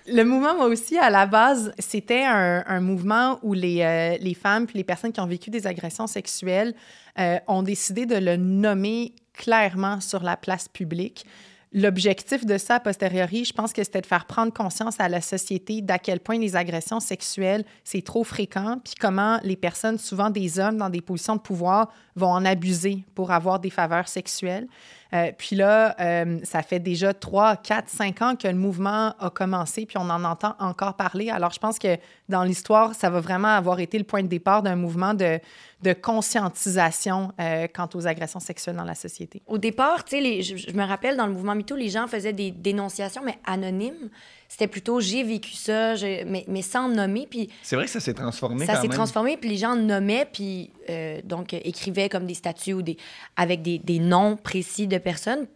Le 0.08 0.24
mouvement, 0.24 0.56
moi 0.56 0.68
aussi, 0.68 0.98
à 0.98 1.10
la 1.10 1.26
base, 1.26 1.74
c'était 1.78 2.24
un, 2.24 2.64
un 2.66 2.80
mouvement 2.80 3.40
où 3.44 3.54
les, 3.54 3.82
euh, 3.82 4.18
les 4.22 4.34
femmes 4.34 4.66
puis 4.66 4.78
les 4.78 4.84
personnes 4.84 5.12
qui 5.12 5.20
ont 5.20 5.26
vécu 5.28 5.50
des 5.50 5.68
agressions 5.68 6.08
sexuelles 6.08 6.74
euh, 7.20 7.38
ont 7.48 7.64
décidé 7.64 8.06
de 8.06 8.16
le 8.16 8.38
nommer 8.38 9.14
clairement 9.34 10.00
sur 10.02 10.24
la 10.24 10.38
place 10.38 10.68
publique. 10.68 11.26
L'objectif 11.72 12.48
de 12.48 12.58
ça, 12.58 12.76
a 12.76 12.80
posteriori, 12.80 13.46
je 13.46 13.54
pense 13.54 13.74
que 13.74 13.84
c'était 13.84 14.02
de 14.02 14.08
faire 14.08 14.26
prendre 14.26 14.52
conscience 14.52 15.00
à 15.00 15.08
la 15.08 15.22
société 15.22 15.82
d'à 15.82 16.00
quel 16.00 16.20
point 16.20 16.40
les 16.40 16.56
agressions 16.56 17.00
sexuelles, 17.00 17.64
c'est 17.84 18.04
trop 18.04 18.24
fréquent, 18.24 18.80
puis 18.84 18.96
comment 19.00 19.40
les 19.44 19.56
personnes, 19.56 20.00
souvent 20.00 20.32
des 20.32 20.58
hommes 20.60 20.78
dans 20.78 20.90
des 20.90 21.02
positions 21.02 21.36
de 21.36 21.42
pouvoir, 21.42 21.92
vont 22.16 22.32
en 22.32 22.44
abuser 22.44 23.04
pour 23.14 23.30
avoir 23.30 23.60
des 23.60 23.70
faveurs 23.70 24.08
sexuelles. 24.08 24.68
Euh, 25.14 25.32
puis 25.36 25.56
là, 25.56 25.96
euh, 26.00 26.40
ça 26.44 26.62
fait 26.62 26.80
déjà 26.80 27.14
3, 27.14 27.58
4, 27.58 27.90
5 27.90 28.22
ans 28.22 28.36
que 28.36 28.48
le 28.48 28.54
mouvement 28.54 29.16
a 29.20 29.30
commencé, 29.30 29.86
puis 29.86 29.98
on 29.98 30.10
en 30.10 30.24
entend 30.24 30.56
encore 30.60 30.96
parler. 30.96 31.30
Alors, 31.30 31.52
je 31.52 31.60
pense 31.60 31.80
que 31.80 31.98
dans 32.28 32.44
l'histoire, 32.44 32.94
ça 32.94 33.10
va 33.10 33.20
vraiment 33.20 33.48
avoir 33.48 33.80
été 33.80 33.98
le 33.98 34.04
point 34.04 34.22
de 34.22 34.28
départ 34.28 34.62
d'un 34.62 34.76
mouvement 34.76 35.16
de, 35.16 35.40
de 35.82 35.94
conscientisation 35.94 37.32
euh, 37.40 37.68
quant 37.74 37.90
aux 37.96 38.06
agressions 38.06 38.40
sexuelles 38.40 38.76
dans 38.76 38.84
la 38.84 38.96
société. 38.96 39.42
Au 39.48 39.58
départ, 39.58 40.06
tu 40.06 40.22
sais, 40.22 40.42
je, 40.44 40.58
je 40.58 40.72
me 40.74 40.84
rappelle 40.84 41.18
dans 41.18 41.26
le 41.26 41.34
mouvement 41.34 41.56
MeToo, 41.56 41.76
les 41.76 41.90
gens 41.90 42.08
faisaient 42.08 42.34
des 42.34 42.52
dénonciations, 42.52 43.24
mais 43.26 43.40
anonymes. 43.46 44.10
C'était 44.50 44.68
plutôt 44.68 45.00
j'ai 45.00 45.24
vécu 45.24 45.54
ça, 45.54 45.94
mais, 46.26 46.44
mais 46.48 46.64
sans 46.64 46.90
nommer. 46.90 47.28
Puis 47.30 47.50
C'est 47.62 47.76
vrai 47.76 47.86
que 47.86 47.92
ça 47.92 48.00
s'est 48.00 48.16
transformé 48.16 48.66
ça 48.66 48.82
s'est 48.82 48.90
transformé, 48.90 49.38
puis 49.38 49.50
les 49.50 49.58
gens 49.58 49.76
nommaient, 49.76 50.26
puis 50.26 50.72
euh, 50.90 51.22
donc 51.24 51.54
euh, 51.54 51.60
écrivaient 51.64 52.10
comme 52.10 52.26
des 52.26 52.34
statuts 52.34 52.74
ou 52.74 52.82
des, 52.82 52.98
avec 53.38 53.62
des, 53.62 53.78
des 53.78 54.00
noms 54.00 54.36
précis 54.36 54.88
de 54.88 54.98
personnes. 54.98 55.48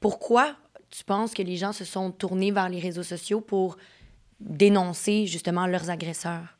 Pourquoi 0.00 0.56
tu 0.90 1.04
penses 1.04 1.32
que 1.32 1.42
les 1.42 1.56
gens 1.56 1.72
se 1.72 1.84
sont 1.84 2.10
tournés 2.10 2.50
vers 2.50 2.68
les 2.68 2.80
réseaux 2.80 3.04
sociaux 3.04 3.40
pour 3.40 3.76
dénoncer 4.40 5.26
justement 5.26 5.66
leurs 5.66 5.88
agresseurs? 5.88 6.58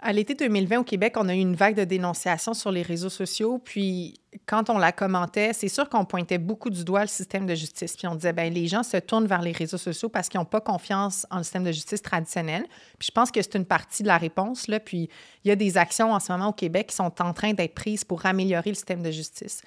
À 0.00 0.12
l'été 0.12 0.34
2020, 0.34 0.78
au 0.78 0.84
Québec, 0.84 1.14
on 1.16 1.28
a 1.28 1.34
eu 1.34 1.40
une 1.40 1.56
vague 1.56 1.74
de 1.74 1.82
dénonciations 1.82 2.54
sur 2.54 2.70
les 2.70 2.82
réseaux 2.82 3.08
sociaux. 3.08 3.58
Puis, 3.58 4.14
quand 4.46 4.70
on 4.70 4.78
la 4.78 4.92
commentait, 4.92 5.52
c'est 5.52 5.68
sûr 5.68 5.88
qu'on 5.88 6.04
pointait 6.04 6.38
beaucoup 6.38 6.70
du 6.70 6.84
doigt 6.84 7.00
le 7.00 7.08
système 7.08 7.46
de 7.46 7.54
justice. 7.56 7.96
Puis, 7.96 8.06
on 8.06 8.14
disait, 8.14 8.32
ben 8.32 8.52
les 8.52 8.68
gens 8.68 8.84
se 8.84 8.96
tournent 8.98 9.26
vers 9.26 9.42
les 9.42 9.50
réseaux 9.50 9.76
sociaux 9.76 10.08
parce 10.08 10.28
qu'ils 10.28 10.38
n'ont 10.38 10.44
pas 10.44 10.60
confiance 10.60 11.26
en 11.32 11.38
le 11.38 11.42
système 11.42 11.64
de 11.64 11.72
justice 11.72 12.00
traditionnel. 12.00 12.64
Puis, 13.00 13.08
je 13.08 13.10
pense 13.10 13.32
que 13.32 13.42
c'est 13.42 13.56
une 13.56 13.64
partie 13.64 14.04
de 14.04 14.08
la 14.08 14.18
réponse. 14.18 14.68
Là. 14.68 14.78
Puis, 14.78 15.08
il 15.44 15.48
y 15.48 15.50
a 15.50 15.56
des 15.56 15.76
actions 15.76 16.12
en 16.12 16.20
ce 16.20 16.30
moment 16.30 16.50
au 16.50 16.52
Québec 16.52 16.88
qui 16.88 16.94
sont 16.94 17.20
en 17.20 17.32
train 17.32 17.52
d'être 17.52 17.74
prises 17.74 18.04
pour 18.04 18.24
améliorer 18.24 18.70
le 18.70 18.76
système 18.76 19.02
de 19.02 19.10
justice. 19.10 19.62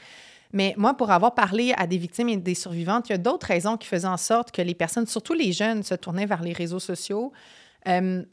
Mais 0.53 0.73
moi, 0.77 0.93
pour 0.93 1.11
avoir 1.11 1.35
parlé 1.35 1.73
à 1.75 1.87
des 1.87 1.97
victimes 1.97 2.29
et 2.29 2.37
des 2.37 2.55
survivantes, 2.55 3.09
il 3.09 3.11
y 3.11 3.15
a 3.15 3.17
d'autres 3.17 3.47
raisons 3.47 3.75
qui 3.75 3.87
faisaient 3.89 4.07
en 4.07 4.17
sorte 4.17 4.51
que 4.51 4.61
les 4.61 4.75
personnes, 4.75 5.07
surtout 5.07 5.33
les 5.33 5.51
jeunes, 5.51 5.83
se 5.83 5.95
tournaient 5.95 6.25
vers 6.25 6.41
les 6.41 6.53
réseaux 6.53 6.79
sociaux. 6.79 7.33
Euh, 7.87 8.23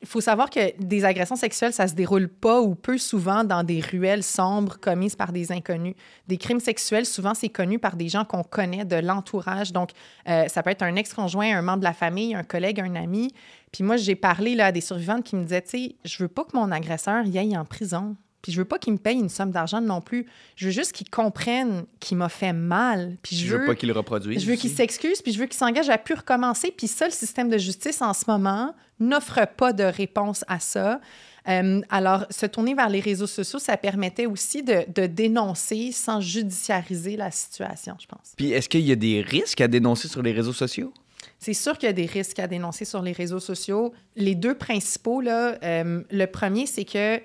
il 0.00 0.06
faut 0.06 0.20
savoir 0.20 0.48
que 0.48 0.80
des 0.80 1.04
agressions 1.04 1.34
sexuelles, 1.34 1.72
ça 1.72 1.88
se 1.88 1.94
déroule 1.94 2.28
pas 2.28 2.60
ou 2.60 2.76
peu 2.76 2.98
souvent 2.98 3.42
dans 3.42 3.64
des 3.64 3.80
ruelles 3.80 4.22
sombres 4.22 4.78
commises 4.78 5.16
par 5.16 5.32
des 5.32 5.50
inconnus. 5.50 5.94
Des 6.28 6.36
crimes 6.36 6.60
sexuels, 6.60 7.04
souvent, 7.04 7.34
c'est 7.34 7.48
connu 7.48 7.80
par 7.80 7.96
des 7.96 8.08
gens 8.08 8.24
qu'on 8.24 8.44
connaît 8.44 8.84
de 8.84 8.96
l'entourage. 8.96 9.72
Donc, 9.72 9.90
euh, 10.28 10.46
ça 10.46 10.62
peut 10.62 10.70
être 10.70 10.82
un 10.82 10.94
ex-conjoint, 10.94 11.56
un 11.56 11.62
membre 11.62 11.80
de 11.80 11.84
la 11.84 11.94
famille, 11.94 12.34
un 12.34 12.44
collègue, 12.44 12.80
un 12.80 12.94
ami. 12.94 13.32
Puis 13.72 13.82
moi, 13.82 13.96
j'ai 13.96 14.14
parlé 14.14 14.54
là, 14.54 14.66
à 14.66 14.72
des 14.72 14.80
survivantes 14.80 15.24
qui 15.24 15.34
me 15.34 15.42
disaient, 15.42 15.62
tu 15.62 15.70
sais, 15.70 15.96
je 16.04 16.22
veux 16.22 16.28
pas 16.28 16.44
que 16.44 16.56
mon 16.56 16.70
agresseur 16.70 17.26
y 17.26 17.36
aille 17.36 17.56
en 17.56 17.64
prison. 17.64 18.16
Puis 18.42 18.52
je 18.52 18.58
veux 18.58 18.64
pas 18.64 18.78
qu'il 18.78 18.92
me 18.92 18.98
paye 18.98 19.18
une 19.18 19.28
somme 19.28 19.50
d'argent 19.50 19.80
non 19.80 20.00
plus. 20.00 20.26
Je 20.56 20.66
veux 20.66 20.72
juste 20.72 20.92
qu'il 20.92 21.10
comprenne 21.10 21.84
qu'il 22.00 22.16
m'a 22.16 22.28
fait 22.28 22.52
mal. 22.52 23.16
Puis 23.22 23.36
Je 23.36 23.56
veux 23.56 23.66
pas 23.66 23.74
qu'il 23.74 23.88
le 23.88 23.94
reproduise. 23.94 24.40
je 24.40 24.46
veux 24.48 24.56
qu'il 24.56 24.70
s'excuse, 24.70 25.20
puis 25.22 25.32
je 25.32 25.38
veux 25.38 25.46
qu'il 25.46 25.56
s'engage 25.56 25.90
à 25.90 25.98
plus 25.98 26.14
recommencer. 26.14 26.72
Puis 26.76 26.86
ça, 26.86 27.06
le 27.06 27.12
système 27.12 27.48
de 27.48 27.58
justice 27.58 28.00
en 28.00 28.14
ce 28.14 28.24
moment 28.28 28.74
n'offre 29.00 29.40
pas 29.56 29.72
de 29.72 29.84
réponse 29.84 30.44
à 30.48 30.60
ça. 30.60 31.00
Euh, 31.48 31.80
alors, 31.88 32.26
se 32.30 32.46
tourner 32.46 32.74
vers 32.74 32.88
les 32.88 33.00
réseaux 33.00 33.26
sociaux, 33.26 33.58
ça 33.58 33.76
permettait 33.76 34.26
aussi 34.26 34.62
de, 34.62 34.84
de 34.94 35.06
dénoncer 35.06 35.92
sans 35.92 36.20
judiciariser 36.20 37.16
la 37.16 37.30
situation, 37.30 37.96
je 37.98 38.06
pense. 38.06 38.34
Puis 38.36 38.52
est-ce 38.52 38.68
qu'il 38.68 38.82
y 38.82 38.92
a 38.92 38.96
des 38.96 39.22
risques 39.22 39.60
à 39.60 39.68
dénoncer 39.68 40.08
sur 40.08 40.22
les 40.22 40.32
réseaux 40.32 40.52
sociaux? 40.52 40.92
C'est 41.38 41.54
sûr 41.54 41.78
qu'il 41.78 41.88
y 41.88 41.90
a 41.90 41.94
des 41.94 42.06
risques 42.06 42.38
à 42.38 42.46
dénoncer 42.46 42.84
sur 42.84 43.00
les 43.02 43.12
réseaux 43.12 43.40
sociaux. 43.40 43.92
Les 44.16 44.34
deux 44.34 44.54
principaux, 44.54 45.20
là, 45.20 45.56
euh, 45.62 46.02
le 46.10 46.26
premier, 46.26 46.66
c'est 46.66 46.84
que 46.84 47.20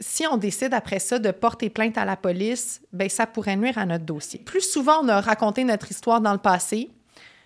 si 0.00 0.26
on 0.26 0.36
décide 0.36 0.74
après 0.74 0.98
ça 0.98 1.18
de 1.18 1.30
porter 1.30 1.70
plainte 1.70 1.96
à 1.98 2.04
la 2.04 2.16
police, 2.16 2.80
ben 2.92 3.08
ça 3.08 3.26
pourrait 3.26 3.56
nuire 3.56 3.78
à 3.78 3.86
notre 3.86 4.04
dossier. 4.04 4.40
Plus 4.40 4.60
souvent 4.62 5.00
on 5.02 5.08
a 5.08 5.20
raconté 5.20 5.64
notre 5.64 5.90
histoire 5.90 6.20
dans 6.20 6.32
le 6.32 6.38
passé, 6.38 6.90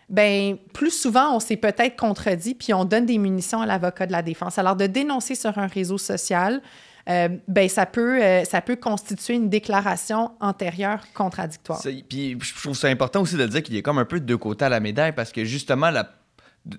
ben 0.09 0.56
plus 0.73 0.91
souvent 0.91 1.35
on 1.37 1.41
s'est 1.41 1.56
peut-être 1.59 1.97
contredit 1.97 2.55
puis 2.55 2.73
on 2.73 2.85
donne 2.85 3.05
des 3.06 3.19
munitions 3.19 3.61
à 3.61 3.67
l'avocat 3.67 4.06
de 4.06 4.12
la 4.12 4.23
défense. 4.23 4.59
Alors 4.59 4.77
de 4.77 4.87
dénoncer 4.87 5.35
sur 5.35 5.59
un 5.59 5.67
réseau 5.67 5.99
social, 5.99 6.62
euh, 7.11 7.29
ben 7.47 7.69
ça 7.69 7.85
peut 7.87 8.23
euh, 8.23 8.45
ça 8.45 8.61
peut 8.62 8.77
constituer 8.77 9.35
une 9.35 9.49
déclaration 9.51 10.33
antérieure 10.41 11.05
contradictoire. 11.15 11.81
Puis 12.09 12.37
je 12.41 12.55
trouve 12.55 12.75
ça 12.77 12.89
important 12.89 13.21
aussi 13.23 13.37
de 13.37 13.47
dire 13.47 13.62
qu'il 13.62 13.75
y 13.75 13.79
a 13.79 13.83
comme 13.83 13.99
un 13.99 14.05
peu 14.06 14.21
deux 14.21 14.39
côtés 14.39 14.65
à 14.65 14.69
la 14.71 14.81
médaille 14.81 15.12
parce 15.12 15.33
que 15.33 15.44
justement, 15.44 15.91
la- 15.91 16.09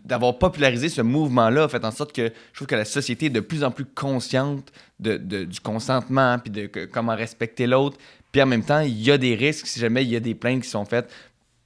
d'avoir 0.06 0.38
popularisé 0.38 0.90
ce 0.90 1.02
mouvement-là 1.02 1.68
fait 1.68 1.84
en 1.84 1.92
sorte 1.92 2.14
que 2.14 2.32
je 2.52 2.56
trouve 2.56 2.68
que 2.68 2.76
la 2.76 2.86
société 2.86 3.28
est 3.28 3.32
de 3.32 3.40
plus 3.40 3.64
en 3.64 3.72
plus 3.72 3.86
consciente 3.86 4.72
de, 5.00 5.18
du 5.18 5.60
consentement 5.60 6.38
puis 6.40 6.52
de 6.52 6.68
comment 6.86 7.16
respecter 7.16 7.66
l'autre. 7.68 7.98
Puis 8.32 8.42
en 8.42 8.46
même 8.46 8.64
temps, 8.64 8.82
il 8.82 9.02
y 9.02 9.12
a 9.12 9.18
des 9.18 9.36
risques 9.36 9.68
si 9.68 9.80
jamais 9.80 10.04
il 10.04 10.10
y 10.10 10.16
a 10.16 10.20
des 10.20 10.36
plaintes 10.36 10.64
qui 10.64 10.70
sont 10.70 10.86
faites 10.86 11.10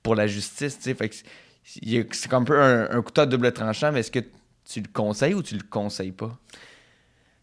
pour 0.01 0.15
la 0.15 0.27
justice. 0.27 0.77
c'est- 0.81 0.95
comme 2.29 2.43
un 2.43 2.45
peu 2.45 2.61
un, 2.61 3.01
couteau 3.01 3.21
à 3.21 3.25
double 3.25 3.51
tranchant, 3.51 3.91
mais 3.91 4.01
est-ce 4.01 4.11
que 4.11 4.19
tu 4.69 4.81
le 4.81 4.87
conseilles 4.91 5.33
ou 5.33 5.41
tu 5.41 5.55
le 5.55 5.63
conseilles 5.69 6.11
pas? 6.11 6.37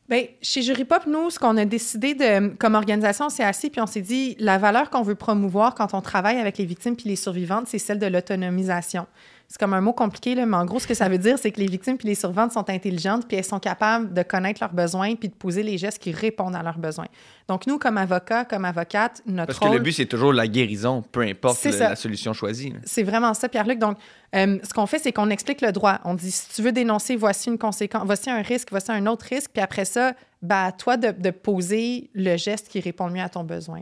Bien, 0.08 0.24
chez 0.42 0.62
Jury 0.62 0.84
Pop, 0.84 1.04
nous, 1.06 1.30
ce 1.30 1.38
qu'on 1.38 1.56
a 1.56 1.64
décidé 1.64 2.14
de, 2.14 2.48
comme 2.56 2.74
organisation, 2.74 3.28
c'est 3.28 3.44
assis, 3.44 3.70
puis 3.70 3.80
on 3.80 3.86
s'est 3.86 4.00
dit, 4.00 4.36
la 4.40 4.58
valeur 4.58 4.90
qu'on 4.90 5.02
veut 5.02 5.14
promouvoir 5.14 5.74
quand 5.76 5.94
on 5.94 6.00
travaille 6.00 6.38
avec 6.38 6.58
les 6.58 6.64
victimes 6.64 6.96
puis 6.96 7.08
les 7.08 7.16
survivantes, 7.16 7.68
c'est 7.68 7.78
celle 7.78 8.00
de 8.00 8.06
l'autonomisation. 8.06 9.06
C'est 9.52 9.58
comme 9.58 9.74
un 9.74 9.80
mot 9.80 9.92
compliqué, 9.92 10.36
là, 10.36 10.46
mais 10.46 10.56
en 10.56 10.64
gros, 10.64 10.78
ce 10.78 10.86
que 10.86 10.94
ça 10.94 11.08
veut 11.08 11.18
dire, 11.18 11.36
c'est 11.36 11.50
que 11.50 11.58
les 11.58 11.66
victimes 11.66 11.98
puis 11.98 12.06
les 12.06 12.14
survivantes 12.14 12.52
sont 12.52 12.70
intelligentes, 12.70 13.26
puis 13.26 13.36
elles 13.36 13.44
sont 13.44 13.58
capables 13.58 14.14
de 14.14 14.22
connaître 14.22 14.60
leurs 14.60 14.72
besoins 14.72 15.16
puis 15.16 15.28
de 15.28 15.34
poser 15.34 15.64
les 15.64 15.76
gestes 15.76 15.98
qui 16.00 16.12
répondent 16.12 16.54
à 16.54 16.62
leurs 16.62 16.78
besoins. 16.78 17.08
Donc, 17.48 17.66
nous, 17.66 17.76
comme 17.76 17.98
avocats, 17.98 18.44
comme 18.44 18.64
avocates, 18.64 19.22
notre 19.26 19.48
Parce 19.48 19.58
que 19.58 19.74
le 19.76 19.80
but, 19.82 19.90
c'est 19.90 20.06
toujours 20.06 20.32
la 20.32 20.46
guérison, 20.46 21.02
peu 21.02 21.22
importe 21.22 21.58
C'est 21.58 21.72
le- 21.72 21.78
la 21.80 21.96
solution 21.96 22.32
choisie. 22.32 22.74
C'est 22.84 23.02
vraiment 23.02 23.34
ça, 23.34 23.48
Pierre-Luc. 23.48 23.80
Donc, 23.80 23.96
euh, 24.36 24.60
ce 24.62 24.72
qu'on 24.72 24.86
fait, 24.86 25.00
c'est 25.00 25.10
qu'on 25.10 25.30
explique 25.30 25.62
le 25.62 25.72
droit. 25.72 25.98
On 26.04 26.14
dit, 26.14 26.30
si 26.30 26.48
tu 26.54 26.62
veux 26.62 26.70
dénoncer, 26.70 27.16
voici 27.16 27.48
une 27.48 27.58
conséquence, 27.58 28.04
voici 28.06 28.30
un 28.30 28.42
risque, 28.42 28.68
voici 28.70 28.92
un 28.92 29.04
autre 29.06 29.26
risque. 29.28 29.50
Puis 29.52 29.62
après 29.64 29.84
ça, 29.84 30.12
bah, 30.42 30.66
à 30.66 30.70
toi 30.70 30.96
de, 30.96 31.10
de 31.10 31.30
poser 31.30 32.08
le 32.14 32.36
geste 32.36 32.68
qui 32.68 32.78
répond 32.78 33.08
le 33.08 33.14
mieux 33.14 33.22
à 33.22 33.28
ton 33.28 33.42
besoin. 33.42 33.80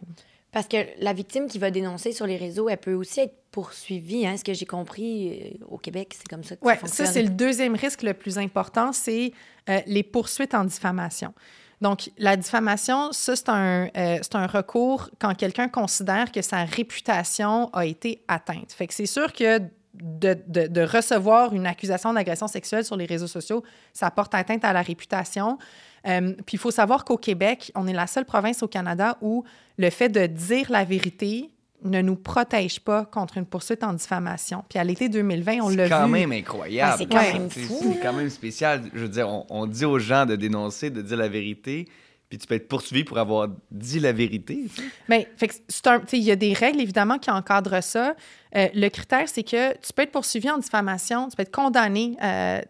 Parce 0.52 0.66
que 0.66 0.76
la 0.98 1.12
victime 1.12 1.46
qui 1.46 1.58
va 1.58 1.70
dénoncer 1.70 2.12
sur 2.12 2.26
les 2.26 2.36
réseaux, 2.36 2.68
elle 2.68 2.78
peut 2.78 2.94
aussi 2.94 3.20
être 3.20 3.34
poursuivie. 3.50 4.26
Hein, 4.26 4.36
ce 4.36 4.44
que 4.44 4.54
j'ai 4.54 4.64
compris 4.66 5.54
euh, 5.60 5.64
au 5.68 5.78
Québec, 5.78 6.14
c'est 6.16 6.28
comme 6.28 6.42
ça 6.42 6.56
que 6.56 6.64
Oui, 6.64 6.72
ça 6.74 6.80
ça, 6.80 6.86
fonctionne? 6.86 7.06
c'est 7.06 7.22
le 7.22 7.28
deuxième 7.30 7.74
risque 7.74 8.02
le 8.02 8.14
plus 8.14 8.38
important, 8.38 8.92
c'est 8.92 9.32
euh, 9.68 9.80
les 9.86 10.02
poursuites 10.02 10.54
en 10.54 10.64
diffamation. 10.64 11.34
Donc, 11.80 12.10
la 12.18 12.36
diffamation, 12.36 13.12
ça, 13.12 13.36
c'est 13.36 13.48
un, 13.50 13.88
euh, 13.96 14.18
c'est 14.22 14.34
un 14.34 14.46
recours 14.46 15.10
quand 15.20 15.34
quelqu'un 15.36 15.68
considère 15.68 16.32
que 16.32 16.42
sa 16.42 16.64
réputation 16.64 17.68
a 17.72 17.86
été 17.86 18.22
atteinte. 18.26 18.72
Fait 18.72 18.86
que 18.86 18.94
c'est 18.94 19.06
sûr 19.06 19.32
que 19.32 19.60
de, 20.00 20.36
de- 20.46 20.66
de 20.66 20.80
recevoir 20.82 21.52
une 21.54 21.66
accusation 21.66 22.12
d'agression 22.12 22.48
sexuelle 22.48 22.84
sur 22.84 22.96
les 22.96 23.06
réseaux 23.06 23.26
sociaux, 23.26 23.62
ça 23.92 24.10
porte 24.10 24.34
atteinte 24.34 24.64
à 24.64 24.72
la 24.72 24.82
réputation. 24.82 25.58
Euh, 26.06 26.32
puis 26.46 26.54
il 26.54 26.58
faut 26.58 26.70
savoir 26.70 27.04
qu'au 27.04 27.16
Québec, 27.16 27.72
on 27.74 27.86
est 27.86 27.92
la 27.92 28.06
seule 28.06 28.24
province 28.24 28.62
au 28.62 28.68
Canada 28.68 29.18
où 29.20 29.44
le 29.76 29.90
fait 29.90 30.08
de 30.08 30.26
dire 30.26 30.66
la 30.70 30.84
vérité 30.84 31.50
ne 31.84 32.00
nous 32.02 32.16
protège 32.16 32.80
pas 32.80 33.04
contre 33.04 33.38
une 33.38 33.46
poursuite 33.46 33.84
en 33.84 33.92
diffamation. 33.92 34.64
Puis 34.68 34.78
à 34.80 34.84
l'été 34.84 35.08
2020, 35.08 35.58
on 35.62 35.68
l'a 35.68 35.76
C'est 35.76 35.84
vu. 35.84 35.90
quand 35.90 36.08
même 36.08 36.32
incroyable. 36.32 36.92
Ah, 36.92 36.96
c'est 36.98 37.06
quand 37.06 37.18
Ouais. 37.18 37.32
même 37.34 37.50
fou. 37.50 37.78
c'est 37.80 38.00
quand 38.00 38.12
même 38.12 38.30
spécial. 38.30 38.82
Je 38.94 39.00
veux 39.00 39.08
dire, 39.08 39.28
on, 39.28 39.46
on 39.48 39.66
dit 39.66 39.84
aux 39.84 39.98
gens 40.00 40.26
de 40.26 40.34
dénoncer, 40.34 40.90
de 40.90 41.02
dire 41.02 41.16
la 41.16 41.28
vérité, 41.28 41.86
Puis 42.28 42.38
tu 42.38 42.46
peux 42.46 42.56
être 42.56 42.68
poursuivi 42.68 43.04
pour 43.04 43.16
avoir 43.18 43.48
dit 43.70 44.00
la 44.00 44.12
vérité. 44.12 44.66
sais, 46.08 46.18
il 46.18 46.24
y 46.24 46.30
a 46.30 46.36
des 46.36 46.52
règles 46.52 46.80
évidemment 46.80 47.18
qui 47.18 47.30
encadrent 47.30 47.82
ça. 47.82 48.14
Euh, 48.54 48.68
le 48.74 48.88
critère, 48.90 49.28
c'est 49.28 49.42
que 49.42 49.72
tu 49.78 49.92
peux 49.94 50.02
être 50.02 50.12
poursuivi 50.12 50.50
en 50.50 50.58
diffamation, 50.58 51.28
tu 51.28 51.36
peux 51.36 51.42
être 51.42 51.54
condamné 51.54 52.16
euh, 52.22 52.60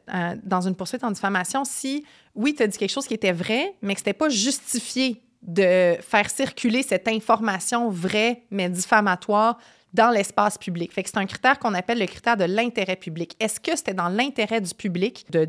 dans 0.44 0.60
une 0.60 0.76
poursuite 0.76 1.02
en 1.02 1.10
diffamation 1.10 1.64
si, 1.64 2.04
oui, 2.36 2.54
tu 2.54 2.62
as 2.62 2.68
dit 2.68 2.78
quelque 2.78 2.90
chose 2.90 3.06
qui 3.06 3.14
était 3.14 3.32
vrai, 3.32 3.74
mais 3.82 3.94
que 3.94 4.00
c'était 4.00 4.12
pas 4.12 4.28
justifié 4.28 5.22
de 5.42 5.96
faire 6.00 6.30
circuler 6.30 6.82
cette 6.82 7.08
information 7.08 7.90
vraie 7.90 8.42
mais 8.50 8.68
diffamatoire 8.68 9.58
dans 9.94 10.10
l'espace 10.10 10.58
public. 10.58 10.92
Fait 10.92 11.02
que 11.02 11.08
c'est 11.08 11.18
un 11.18 11.26
critère 11.26 11.58
qu'on 11.58 11.74
appelle 11.74 11.98
le 11.98 12.06
critère 12.06 12.36
de 12.36 12.44
l'intérêt 12.44 12.96
public. 12.96 13.34
Est-ce 13.40 13.58
que 13.58 13.76
c'était 13.76 13.94
dans 13.94 14.08
l'intérêt 14.08 14.60
du 14.60 14.74
public 14.74 15.26
de, 15.30 15.44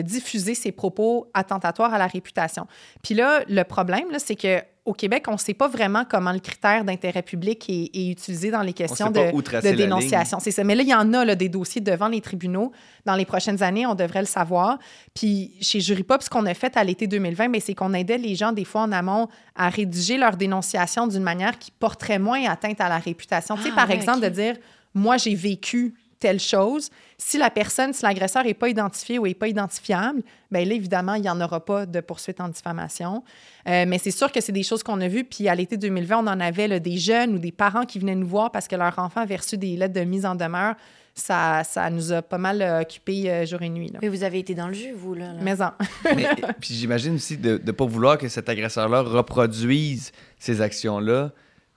diffuser 0.00 0.54
ces 0.54 0.72
propos 0.72 1.30
attentatoires 1.34 1.92
à 1.92 1.98
la 1.98 2.06
réputation? 2.06 2.66
Puis 3.02 3.14
là, 3.14 3.42
le 3.48 3.62
problème, 3.64 4.06
c'est 4.18 4.36
que 4.36 4.62
au 4.84 4.94
Québec, 4.94 5.26
on 5.28 5.32
ne 5.32 5.38
sait 5.38 5.54
pas 5.54 5.68
vraiment 5.68 6.04
comment 6.04 6.32
le 6.32 6.40
critère 6.40 6.84
d'intérêt 6.84 7.22
public 7.22 7.64
est, 7.68 7.90
est 7.94 8.10
utilisé 8.10 8.50
dans 8.50 8.62
les 8.62 8.72
questions 8.72 9.06
sait 9.06 9.30
pas 9.30 9.30
de, 9.30 9.76
dénonciation. 9.76 10.40
C'est 10.40 10.50
ça. 10.50 10.64
Mais 10.64 10.74
là, 10.74 10.82
il 10.82 10.88
y 10.88 10.94
en 10.94 11.14
a 11.14 11.24
là, 11.24 11.36
des 11.36 11.48
dossiers 11.48 11.80
devant 11.80 12.08
les 12.08 12.20
tribunaux. 12.20 12.72
Dans 13.04 13.14
les 13.14 13.24
prochaines 13.24 13.62
années, 13.62 13.86
on 13.86 13.94
devrait 13.94 14.20
le 14.20 14.26
savoir. 14.26 14.78
Puis 15.14 15.52
chez 15.60 15.80
Jury 15.80 16.02
Pop, 16.02 16.20
ce 16.20 16.28
qu'on 16.28 16.46
a 16.46 16.54
fait 16.54 16.76
à 16.76 16.82
l'été 16.82 17.06
2020, 17.06 17.48
mais 17.48 17.60
c'est 17.60 17.74
qu'on 17.74 17.94
aidait 17.94 18.18
les 18.18 18.34
gens 18.34 18.50
des 18.50 18.64
fois 18.64 18.82
en 18.82 18.90
amont 18.90 19.28
à 19.54 19.68
rédiger 19.68 20.18
leur 20.18 20.36
dénonciation 20.36 21.06
d'une 21.06 21.22
manière 21.22 21.60
qui 21.60 21.70
porterait 21.70 22.18
moins 22.18 22.44
atteinte 22.46 22.80
à 22.80 22.88
la 22.88 22.98
réputation. 22.98 23.56
tu 23.56 23.62
sais, 23.62 23.68
Ah, 23.72 23.76
par 23.76 23.88
ouais, 23.88 23.94
exemple, 23.94 24.20
de 24.20 24.28
dire, 24.30 24.56
moi, 24.94 25.16
j'ai 25.16 25.36
vécu 25.36 25.94
telle 26.22 26.38
chose. 26.38 26.88
Si 27.18 27.36
la 27.36 27.50
personne, 27.50 27.92
si 27.92 28.04
l'agresseur 28.04 28.44
n'est 28.44 28.54
pas 28.54 28.68
identifié 28.68 29.18
ou 29.18 29.26
n'est 29.26 29.34
pas 29.34 29.48
identifiable, 29.48 30.22
bien 30.52 30.64
là, 30.64 30.74
évidemment, 30.74 31.14
il 31.14 31.22
n'y 31.22 31.28
en 31.28 31.40
aura 31.40 31.64
pas 31.64 31.84
de 31.84 32.00
poursuite 32.00 32.40
en 32.40 32.48
diffamation. 32.48 33.24
Euh, 33.68 33.84
mais 33.88 33.98
c'est 33.98 34.12
sûr 34.12 34.30
que 34.30 34.40
c'est 34.40 34.52
des 34.52 34.62
choses 34.62 34.84
qu'on 34.84 35.00
a 35.00 35.08
vues. 35.08 35.24
Puis 35.24 35.48
à 35.48 35.54
l'été 35.56 35.76
2020, 35.76 36.18
on 36.18 36.28
en 36.28 36.38
avait 36.38 36.68
là, 36.68 36.78
des 36.78 36.96
jeunes 36.96 37.34
ou 37.34 37.38
des 37.40 37.50
parents 37.50 37.84
qui 37.84 37.98
venaient 37.98 38.14
nous 38.14 38.26
voir 38.26 38.52
parce 38.52 38.68
que 38.68 38.76
leur 38.76 38.96
enfant 39.00 39.20
avait 39.20 39.36
reçu 39.36 39.58
des 39.58 39.76
lettres 39.76 39.94
de 39.94 40.04
mise 40.04 40.24
en 40.24 40.36
demeure. 40.36 40.76
Ça, 41.14 41.62
ça 41.64 41.90
nous 41.90 42.12
a 42.12 42.22
pas 42.22 42.38
mal 42.38 42.62
euh, 42.62 42.80
occupés 42.82 43.28
euh, 43.28 43.44
jour 43.44 43.60
et 43.62 43.68
nuit. 43.68 43.88
Là. 43.88 43.98
Mais 44.00 44.08
vous 44.08 44.22
avez 44.22 44.38
été 44.38 44.54
dans 44.54 44.68
le 44.68 44.74
jus, 44.74 44.92
vous, 44.96 45.14
là. 45.14 45.32
là. 45.32 45.40
Mais 45.42 45.60
en. 45.60 45.72
Mais, 46.16 46.28
puis 46.60 46.74
j'imagine 46.74 47.16
aussi 47.16 47.36
de 47.36 47.60
ne 47.62 47.72
pas 47.72 47.84
vouloir 47.84 48.16
que 48.16 48.28
cet 48.28 48.48
agresseur-là 48.48 49.02
reproduise 49.02 50.12
ces 50.38 50.60
actions-là 50.60 51.32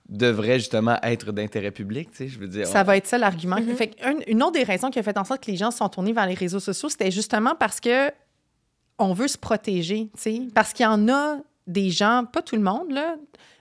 devrait 0.08 0.60
justement 0.60 0.98
être 1.02 1.32
d'intérêt 1.32 1.72
public, 1.72 2.12
tu 2.12 2.18
sais, 2.18 2.28
je 2.28 2.38
veux 2.40 2.48
dire. 2.48 2.68
Ça 2.68 2.82
on- 2.82 2.84
va 2.84 2.98
être 2.98 3.08
ça 3.08 3.18
l'argument. 3.18 3.58
Fait 3.76 3.88
que 3.88 4.08
une, 4.12 4.22
une 4.28 4.44
autre 4.44 4.54
des 4.54 4.64
raisons 4.64 4.90
qui 4.92 5.00
a 5.00 5.04
fait 5.04 5.18
en 5.18 5.24
sorte 5.24 5.44
que 5.44 5.50
les 5.52 5.58
gens 5.58 5.72
se 5.72 5.80
sont 5.80 5.90
tournés 5.90 6.14
vers 6.14 6.28
les 6.28 6.36
réseaux 6.36 6.60
sociaux, 6.60 6.90
c'était 6.90 7.12
justement 7.12 7.56
parce 7.60 7.80
que 7.80 8.12
on 9.00 9.14
veut 9.14 9.28
se 9.28 9.38
protéger, 9.38 10.10
tu 10.16 10.22
sais, 10.22 10.42
parce 10.54 10.74
qu'il 10.74 10.84
y 10.84 10.88
en 10.88 11.10
a 11.10 11.38
des 11.68 11.90
gens, 11.90 12.24
pas 12.32 12.42
tout 12.42 12.56
le 12.56 12.62
monde 12.62 12.92
là, 12.92 13.16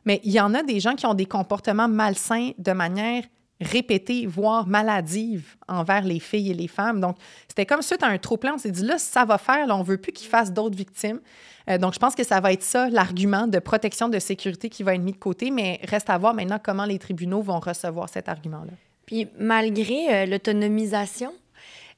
mais 0.04 0.20
il 0.22 0.32
y 0.32 0.40
en 0.40 0.52
a 0.54 0.62
des 0.62 0.78
gens 0.80 0.94
qui 0.94 1.06
ont 1.06 1.14
des 1.14 1.26
comportements 1.26 1.88
malsains 1.88 2.50
de 2.58 2.72
manière 2.72 3.24
répétée, 3.64 4.26
voire 4.26 4.66
maladive 4.66 5.56
envers 5.68 6.02
les 6.02 6.21
filles 6.21 6.50
et 6.50 6.54
les 6.54 6.68
femmes. 6.68 7.00
Donc, 7.00 7.16
c'était 7.49 7.66
comme 7.66 7.83
suite 7.83 8.02
à 8.02 8.06
un 8.06 8.18
trop-plein, 8.18 8.54
on 8.54 8.59
s'est 8.59 8.71
dit 8.71 8.85
là, 8.85 8.99
ça 8.99 9.25
va 9.25 9.38
faire, 9.38 9.66
là, 9.66 9.76
on 9.76 9.83
veut 9.83 9.99
plus 9.99 10.12
qu'ils 10.12 10.28
fassent 10.28 10.52
d'autres 10.52 10.76
victimes. 10.76 11.21
Euh, 11.68 11.78
donc, 11.78 11.94
je 11.94 11.99
pense 11.99 12.14
que 12.14 12.25
ça 12.25 12.40
va 12.40 12.52
être 12.52 12.62
ça, 12.62 12.88
l'argument 12.90 13.47
de 13.47 13.59
protection 13.59 14.09
de 14.09 14.18
sécurité 14.18 14.68
qui 14.68 14.83
va 14.83 14.94
être 14.94 15.02
mis 15.02 15.12
de 15.12 15.18
côté, 15.18 15.50
mais 15.50 15.80
reste 15.85 16.11
à 16.11 16.18
voir 16.18 16.35
maintenant 16.35 16.61
comment 16.62 16.85
les 16.85 16.99
tribunaux 16.99 17.42
vont 17.42 17.61
recevoir 17.61 18.09
cet 18.09 18.28
argument-là. 18.28 18.73
Puis 19.06 19.28
malgré 19.38 20.14
euh, 20.14 20.26
l'autonomisation 20.26 21.33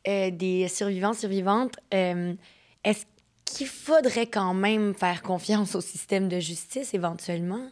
euh, 0.09 0.31
des 0.31 0.69
survivants, 0.69 1.15
survivantes, 1.15 1.77
est-ce 1.91 3.05
qu'il 3.45 3.67
faudrait 3.67 4.27
quand 4.27 4.55
même 4.55 4.95
faire 4.95 5.23
confiance 5.23 5.75
au 5.75 5.81
système 5.81 6.29
de 6.29 6.41
justice 6.41 6.95
éventuellement? 6.95 7.63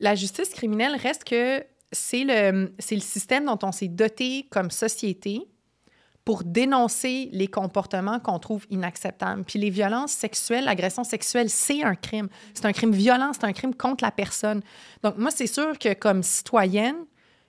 La 0.00 0.16
justice 0.16 0.50
criminelle 0.50 0.96
reste 0.96 1.22
que 1.22 1.64
c'est 1.92 2.24
le, 2.24 2.72
le 2.90 3.00
système 3.00 3.44
dont 3.44 3.58
on 3.62 3.72
s'est 3.72 3.88
doté 3.88 4.46
comme 4.50 4.70
société 4.70 5.46
pour 6.24 6.44
dénoncer 6.44 7.28
les 7.32 7.48
comportements 7.48 8.20
qu'on 8.20 8.38
trouve 8.38 8.64
inacceptables. 8.70 9.44
Puis 9.44 9.58
les 9.58 9.70
violences 9.70 10.12
sexuelles, 10.12 10.64
l'agression 10.64 11.04
sexuelle, 11.04 11.50
c'est 11.50 11.82
un 11.82 11.96
crime. 11.96 12.28
C'est 12.54 12.64
un 12.64 12.72
crime 12.72 12.92
violent, 12.92 13.32
c'est 13.32 13.44
un 13.44 13.52
crime 13.52 13.74
contre 13.74 14.04
la 14.04 14.12
personne. 14.12 14.62
Donc 15.02 15.18
moi, 15.18 15.30
c'est 15.30 15.48
sûr 15.48 15.78
que 15.78 15.94
comme 15.94 16.22
citoyenne, 16.22 16.96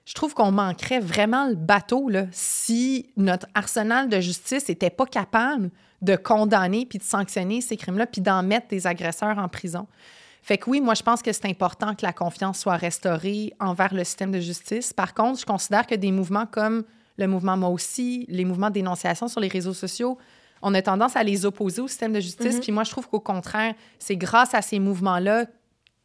je 0.04 0.12
trouve 0.14 0.34
qu'on 0.34 0.50
manquerait 0.50 1.00
vraiment 1.00 1.46
le 1.46 1.54
bateau 1.54 2.08
là, 2.08 2.26
si 2.32 3.10
notre 3.16 3.46
arsenal 3.54 4.08
de 4.08 4.20
justice 4.20 4.68
n'était 4.68 4.90
pas 4.90 5.06
capable 5.06 5.70
de 6.02 6.16
condamner 6.16 6.84
puis 6.84 6.98
de 6.98 7.04
sanctionner 7.04 7.60
ces 7.60 7.76
crimes-là 7.76 8.06
puis 8.06 8.20
d'en 8.20 8.42
mettre 8.42 8.68
des 8.68 8.86
agresseurs 8.86 9.38
en 9.38 9.48
prison. 9.48 9.86
Fait 10.44 10.58
que 10.58 10.68
oui, 10.68 10.82
moi, 10.82 10.92
je 10.92 11.02
pense 11.02 11.22
que 11.22 11.32
c'est 11.32 11.46
important 11.46 11.94
que 11.94 12.04
la 12.04 12.12
confiance 12.12 12.58
soit 12.58 12.76
restaurée 12.76 13.54
envers 13.60 13.94
le 13.94 14.04
système 14.04 14.30
de 14.30 14.40
justice. 14.40 14.92
Par 14.92 15.14
contre, 15.14 15.40
je 15.40 15.46
considère 15.46 15.86
que 15.86 15.94
des 15.94 16.12
mouvements 16.12 16.44
comme 16.44 16.84
le 17.16 17.26
mouvement 17.26 17.56
Moi 17.56 17.70
aussi, 17.70 18.26
les 18.28 18.44
mouvements 18.44 18.68
de 18.68 18.74
dénonciation 18.74 19.26
sur 19.26 19.40
les 19.40 19.48
réseaux 19.48 19.72
sociaux, 19.72 20.18
on 20.60 20.74
a 20.74 20.82
tendance 20.82 21.16
à 21.16 21.22
les 21.22 21.46
opposer 21.46 21.80
au 21.80 21.88
système 21.88 22.12
de 22.12 22.20
justice. 22.20 22.56
Mhm. 22.56 22.60
Puis 22.60 22.72
moi, 22.72 22.84
je 22.84 22.90
trouve 22.90 23.08
qu'au 23.08 23.20
contraire, 23.20 23.74
c'est 23.98 24.16
grâce 24.16 24.52
à 24.52 24.60
ces 24.60 24.80
mouvements-là 24.80 25.46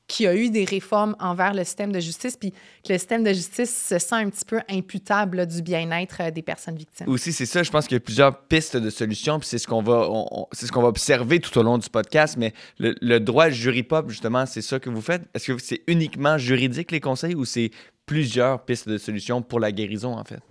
qu'il 0.10 0.26
y 0.26 0.28
a 0.28 0.36
eu 0.36 0.50
des 0.50 0.66
réformes 0.66 1.16
envers 1.20 1.54
le 1.54 1.64
système 1.64 1.94
de 1.94 2.00
justice, 2.02 2.36
puis 2.36 2.52
que 2.52 2.92
le 2.92 2.98
système 2.98 3.24
de 3.24 3.32
justice 3.32 3.88
se 3.88 4.00
sent 4.00 4.16
un 4.16 4.30
petit 4.30 4.44
peu 4.44 4.60
imputable 4.70 5.46
du 5.46 5.62
bien-être 5.62 6.18
euh, 6.20 6.32
des 6.32 6.42
personnes 6.42 6.76
victimes. 6.76 7.08
Aussi, 7.08 7.32
c'est 7.32 7.46
ça, 7.46 7.64
je 7.64 7.72
pense 7.72 7.86
qu'il 7.88 7.96
y 7.96 7.98
a 7.98 8.02
plusieurs 8.02 8.38
pistes 8.48 8.76
de 8.76 8.90
solutions, 8.90 9.40
puis 9.40 9.48
c'est 9.48 9.60
ce 9.60 9.68
qu'on 9.68 9.84
va, 9.84 10.10
ce 10.52 10.70
qu'on 10.72 10.82
va 10.82 10.90
observer 10.90 11.40
tout 11.40 11.58
au 11.58 11.64
long 11.64 11.78
du 11.78 11.90
podcast, 11.90 12.36
mais 12.38 12.54
le, 12.80 12.96
le 13.00 13.20
droit 13.20 13.50
jury 13.50 13.84
pop, 13.84 14.10
justement, 14.10 14.46
c'est 14.46 14.64
ça 14.64 14.80
que 14.80 14.90
vous 14.90 15.02
faites? 15.02 15.22
Est-ce 15.34 15.54
que 15.54 15.62
c'est 15.62 15.82
uniquement 15.88 16.38
juridique, 16.38 16.92
les 16.92 17.00
conseils, 17.00 17.36
ou 17.36 17.46
c'est 17.46 17.70
plusieurs 18.06 18.66
pistes 18.66 18.90
de 18.90 18.98
solutions 18.98 19.44
pour 19.44 19.60
la 19.60 19.72
guérison, 19.72 20.18
en 20.18 20.24
fait? 20.24 20.42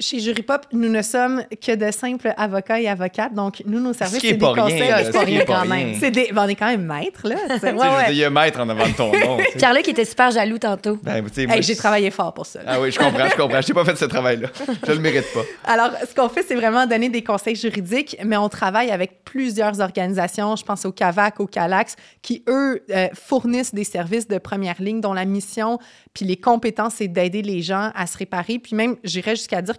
Chez 0.00 0.18
Jury 0.18 0.42
Pop, 0.42 0.66
nous 0.72 0.88
ne 0.88 1.02
sommes 1.02 1.44
que 1.64 1.72
de 1.76 1.92
simples 1.92 2.34
avocats 2.36 2.80
et 2.80 2.88
avocates, 2.88 3.32
donc 3.32 3.62
nous, 3.64 3.78
nos 3.78 3.92
services, 3.92 4.20
c'est 4.20 4.32
des 4.32 4.38
pas 4.38 4.50
rien, 4.52 4.64
conseils. 4.64 4.88
là, 4.88 4.98
C'est 4.98 5.04
ce 5.04 5.10
pas 5.12 5.24
qui 5.24 5.34
est 5.34 5.36
rien 5.36 5.44
quand 5.46 5.60
rien. 5.60 5.70
même. 5.76 5.94
C'est 6.00 6.10
des... 6.10 6.30
ben, 6.32 6.44
on 6.44 6.48
est 6.48 6.56
quand 6.56 6.66
même 6.66 6.84
maître, 6.84 7.28
là. 7.28 7.36
tu 7.48 7.58
sais. 7.60 7.70
Tu 7.74 7.78
Ouais, 7.78 7.86
ouais. 7.86 8.06
il 8.10 8.16
y 8.16 8.24
a 8.24 8.30
maître 8.30 8.58
en 8.58 8.68
avant 8.68 8.88
de 8.88 8.92
ton 8.92 9.12
nom. 9.20 9.38
Pierre-Luc 9.56 9.86
était 9.88 10.04
super 10.04 10.32
jaloux 10.32 10.58
tantôt. 10.58 10.98
Ben, 11.00 11.24
Hey, 11.36 11.62
j'ai 11.62 11.76
travaillé 11.76 12.10
fort 12.10 12.34
pour 12.34 12.44
ça. 12.44 12.60
là. 12.64 12.72
Ah 12.74 12.80
oui, 12.80 12.90
je 12.90 12.98
comprends, 12.98 13.28
je 13.28 13.36
comprends. 13.36 13.60
Je 13.60 13.68
n'ai 13.68 13.74
pas 13.74 13.84
fait 13.84 13.96
ce 13.96 14.06
travail-là. 14.06 14.48
Je 14.84 14.90
le 14.92 14.98
mérite 14.98 15.26
pas. 15.32 15.42
Alors, 15.64 15.90
ce 16.08 16.12
qu'on 16.12 16.28
fait, 16.28 16.42
c'est 16.42 16.56
vraiment 16.56 16.86
donner 16.88 17.08
des 17.08 17.22
conseils 17.22 17.54
juridiques, 17.54 18.16
mais 18.24 18.36
on 18.36 18.48
travaille 18.48 18.90
avec 18.90 19.22
plusieurs 19.24 19.78
organisations. 19.80 20.56
Je 20.56 20.64
pense 20.64 20.84
au 20.86 20.90
CAVAC, 20.92 21.38
au 21.38 21.46
CALAX, 21.46 21.94
qui, 22.20 22.42
eux, 22.48 22.82
euh, 22.90 23.06
fournissent 23.14 23.72
des 23.74 23.84
services 23.84 24.26
de 24.26 24.38
première 24.38 24.82
ligne 24.82 25.00
dont 25.00 25.12
la 25.12 25.24
mission 25.24 25.78
puis 26.14 26.24
les 26.24 26.36
compétences, 26.36 26.94
c'est 26.98 27.08
d'aider 27.08 27.42
les 27.42 27.60
gens 27.60 27.90
à 27.96 28.06
se 28.06 28.16
réparer. 28.16 28.60
Puis 28.60 28.76
même, 28.76 28.94
j'irais 29.02 29.34
jusqu'à 29.34 29.60
dire 29.62 29.76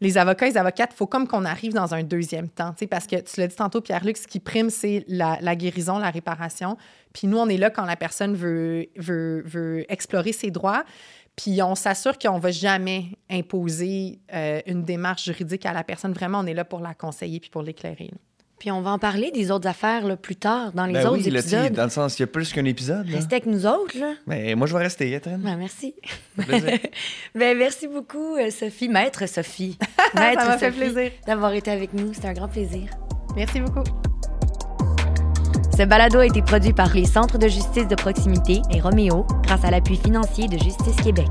les 0.00 0.18
avocats 0.18 0.46
et 0.46 0.50
les 0.50 0.56
avocates, 0.56 0.90
il 0.92 0.96
faut 0.96 1.06
comme 1.06 1.28
qu'on 1.28 1.44
arrive 1.44 1.72
dans 1.72 1.94
un 1.94 2.02
deuxième 2.02 2.48
temps, 2.48 2.74
parce 2.90 3.06
que 3.06 3.16
tu 3.16 3.40
l'as 3.40 3.46
dit 3.46 3.56
tantôt, 3.56 3.80
Pierre-Luc, 3.80 4.16
ce 4.16 4.26
qui 4.26 4.40
prime, 4.40 4.70
c'est 4.70 5.04
la, 5.08 5.38
la 5.40 5.56
guérison, 5.56 5.98
la 5.98 6.10
réparation. 6.10 6.76
Puis 7.12 7.26
nous, 7.26 7.38
on 7.38 7.48
est 7.48 7.56
là 7.56 7.70
quand 7.70 7.84
la 7.84 7.96
personne 7.96 8.34
veut, 8.34 8.86
veut, 8.96 9.42
veut 9.44 9.84
explorer 9.88 10.32
ses 10.32 10.50
droits. 10.50 10.84
Puis 11.36 11.62
on 11.62 11.74
s'assure 11.74 12.18
qu'on 12.18 12.36
ne 12.36 12.40
va 12.40 12.50
jamais 12.50 13.06
imposer 13.30 14.20
euh, 14.32 14.60
une 14.66 14.84
démarche 14.84 15.24
juridique 15.24 15.64
à 15.64 15.72
la 15.72 15.84
personne. 15.84 16.12
Vraiment, 16.12 16.40
on 16.40 16.46
est 16.46 16.54
là 16.54 16.64
pour 16.64 16.80
la 16.80 16.94
conseiller 16.94 17.40
puis 17.40 17.50
pour 17.50 17.62
l'éclairer. 17.62 18.10
Puis 18.60 18.70
on 18.70 18.82
va 18.82 18.90
en 18.90 18.98
parler 18.98 19.30
des 19.30 19.50
autres 19.50 19.66
affaires 19.66 20.06
là, 20.06 20.16
plus 20.16 20.36
tard, 20.36 20.72
dans 20.72 20.84
les 20.84 20.92
Ben 20.92 21.06
autres 21.06 21.24
oui, 21.24 21.30
là, 21.30 21.40
épisodes. 21.40 21.72
dans 21.72 21.84
le 21.84 21.88
sens, 21.90 22.18
il 22.18 22.22
y 22.22 22.24
a 22.24 22.26
plus 22.26 22.52
qu'un 22.52 22.66
épisode. 22.66 23.08
là. 23.08 23.16
Restez 23.16 23.36
avec 23.36 23.46
nous 23.46 23.66
autres, 23.66 23.98
là. 23.98 24.12
Mais 24.26 24.54
moi, 24.54 24.66
je 24.66 24.76
vais 24.76 24.82
rester, 24.82 25.10
Catherine. 25.10 25.38
Ben, 25.38 25.56
merci. 25.56 25.94
Ben, 27.34 27.56
merci 27.56 27.88
beaucoup, 27.88 28.36
euh, 28.36 28.50
Sophie. 28.50 28.88
Maître 28.90 29.26
Sophie. 29.26 29.78
Ça 30.14 30.20
Maître 30.20 30.46
m'a 30.46 30.58
fait 30.58 30.72
plaisir. 30.72 31.10
D'avoir 31.26 31.54
été 31.54 31.70
avec 31.70 31.94
nous. 31.94 32.12
C'était 32.12 32.28
un 32.28 32.32
grand 32.34 32.48
plaisir. 32.48 32.90
Merci 33.34 33.60
beaucoup. 33.60 33.84
Ce 35.76 35.82
balado 35.84 36.18
a 36.18 36.26
été 36.26 36.42
produit 36.42 36.74
par 36.74 36.92
les 36.94 37.06
Centres 37.06 37.38
de 37.38 37.48
justice 37.48 37.88
de 37.88 37.94
proximité 37.94 38.60
et 38.70 38.80
Roméo 38.80 39.26
grâce 39.44 39.64
à 39.64 39.70
l'appui 39.70 39.96
financier 39.96 40.48
de 40.48 40.58
Justice 40.58 40.96
Québec. 41.02 41.28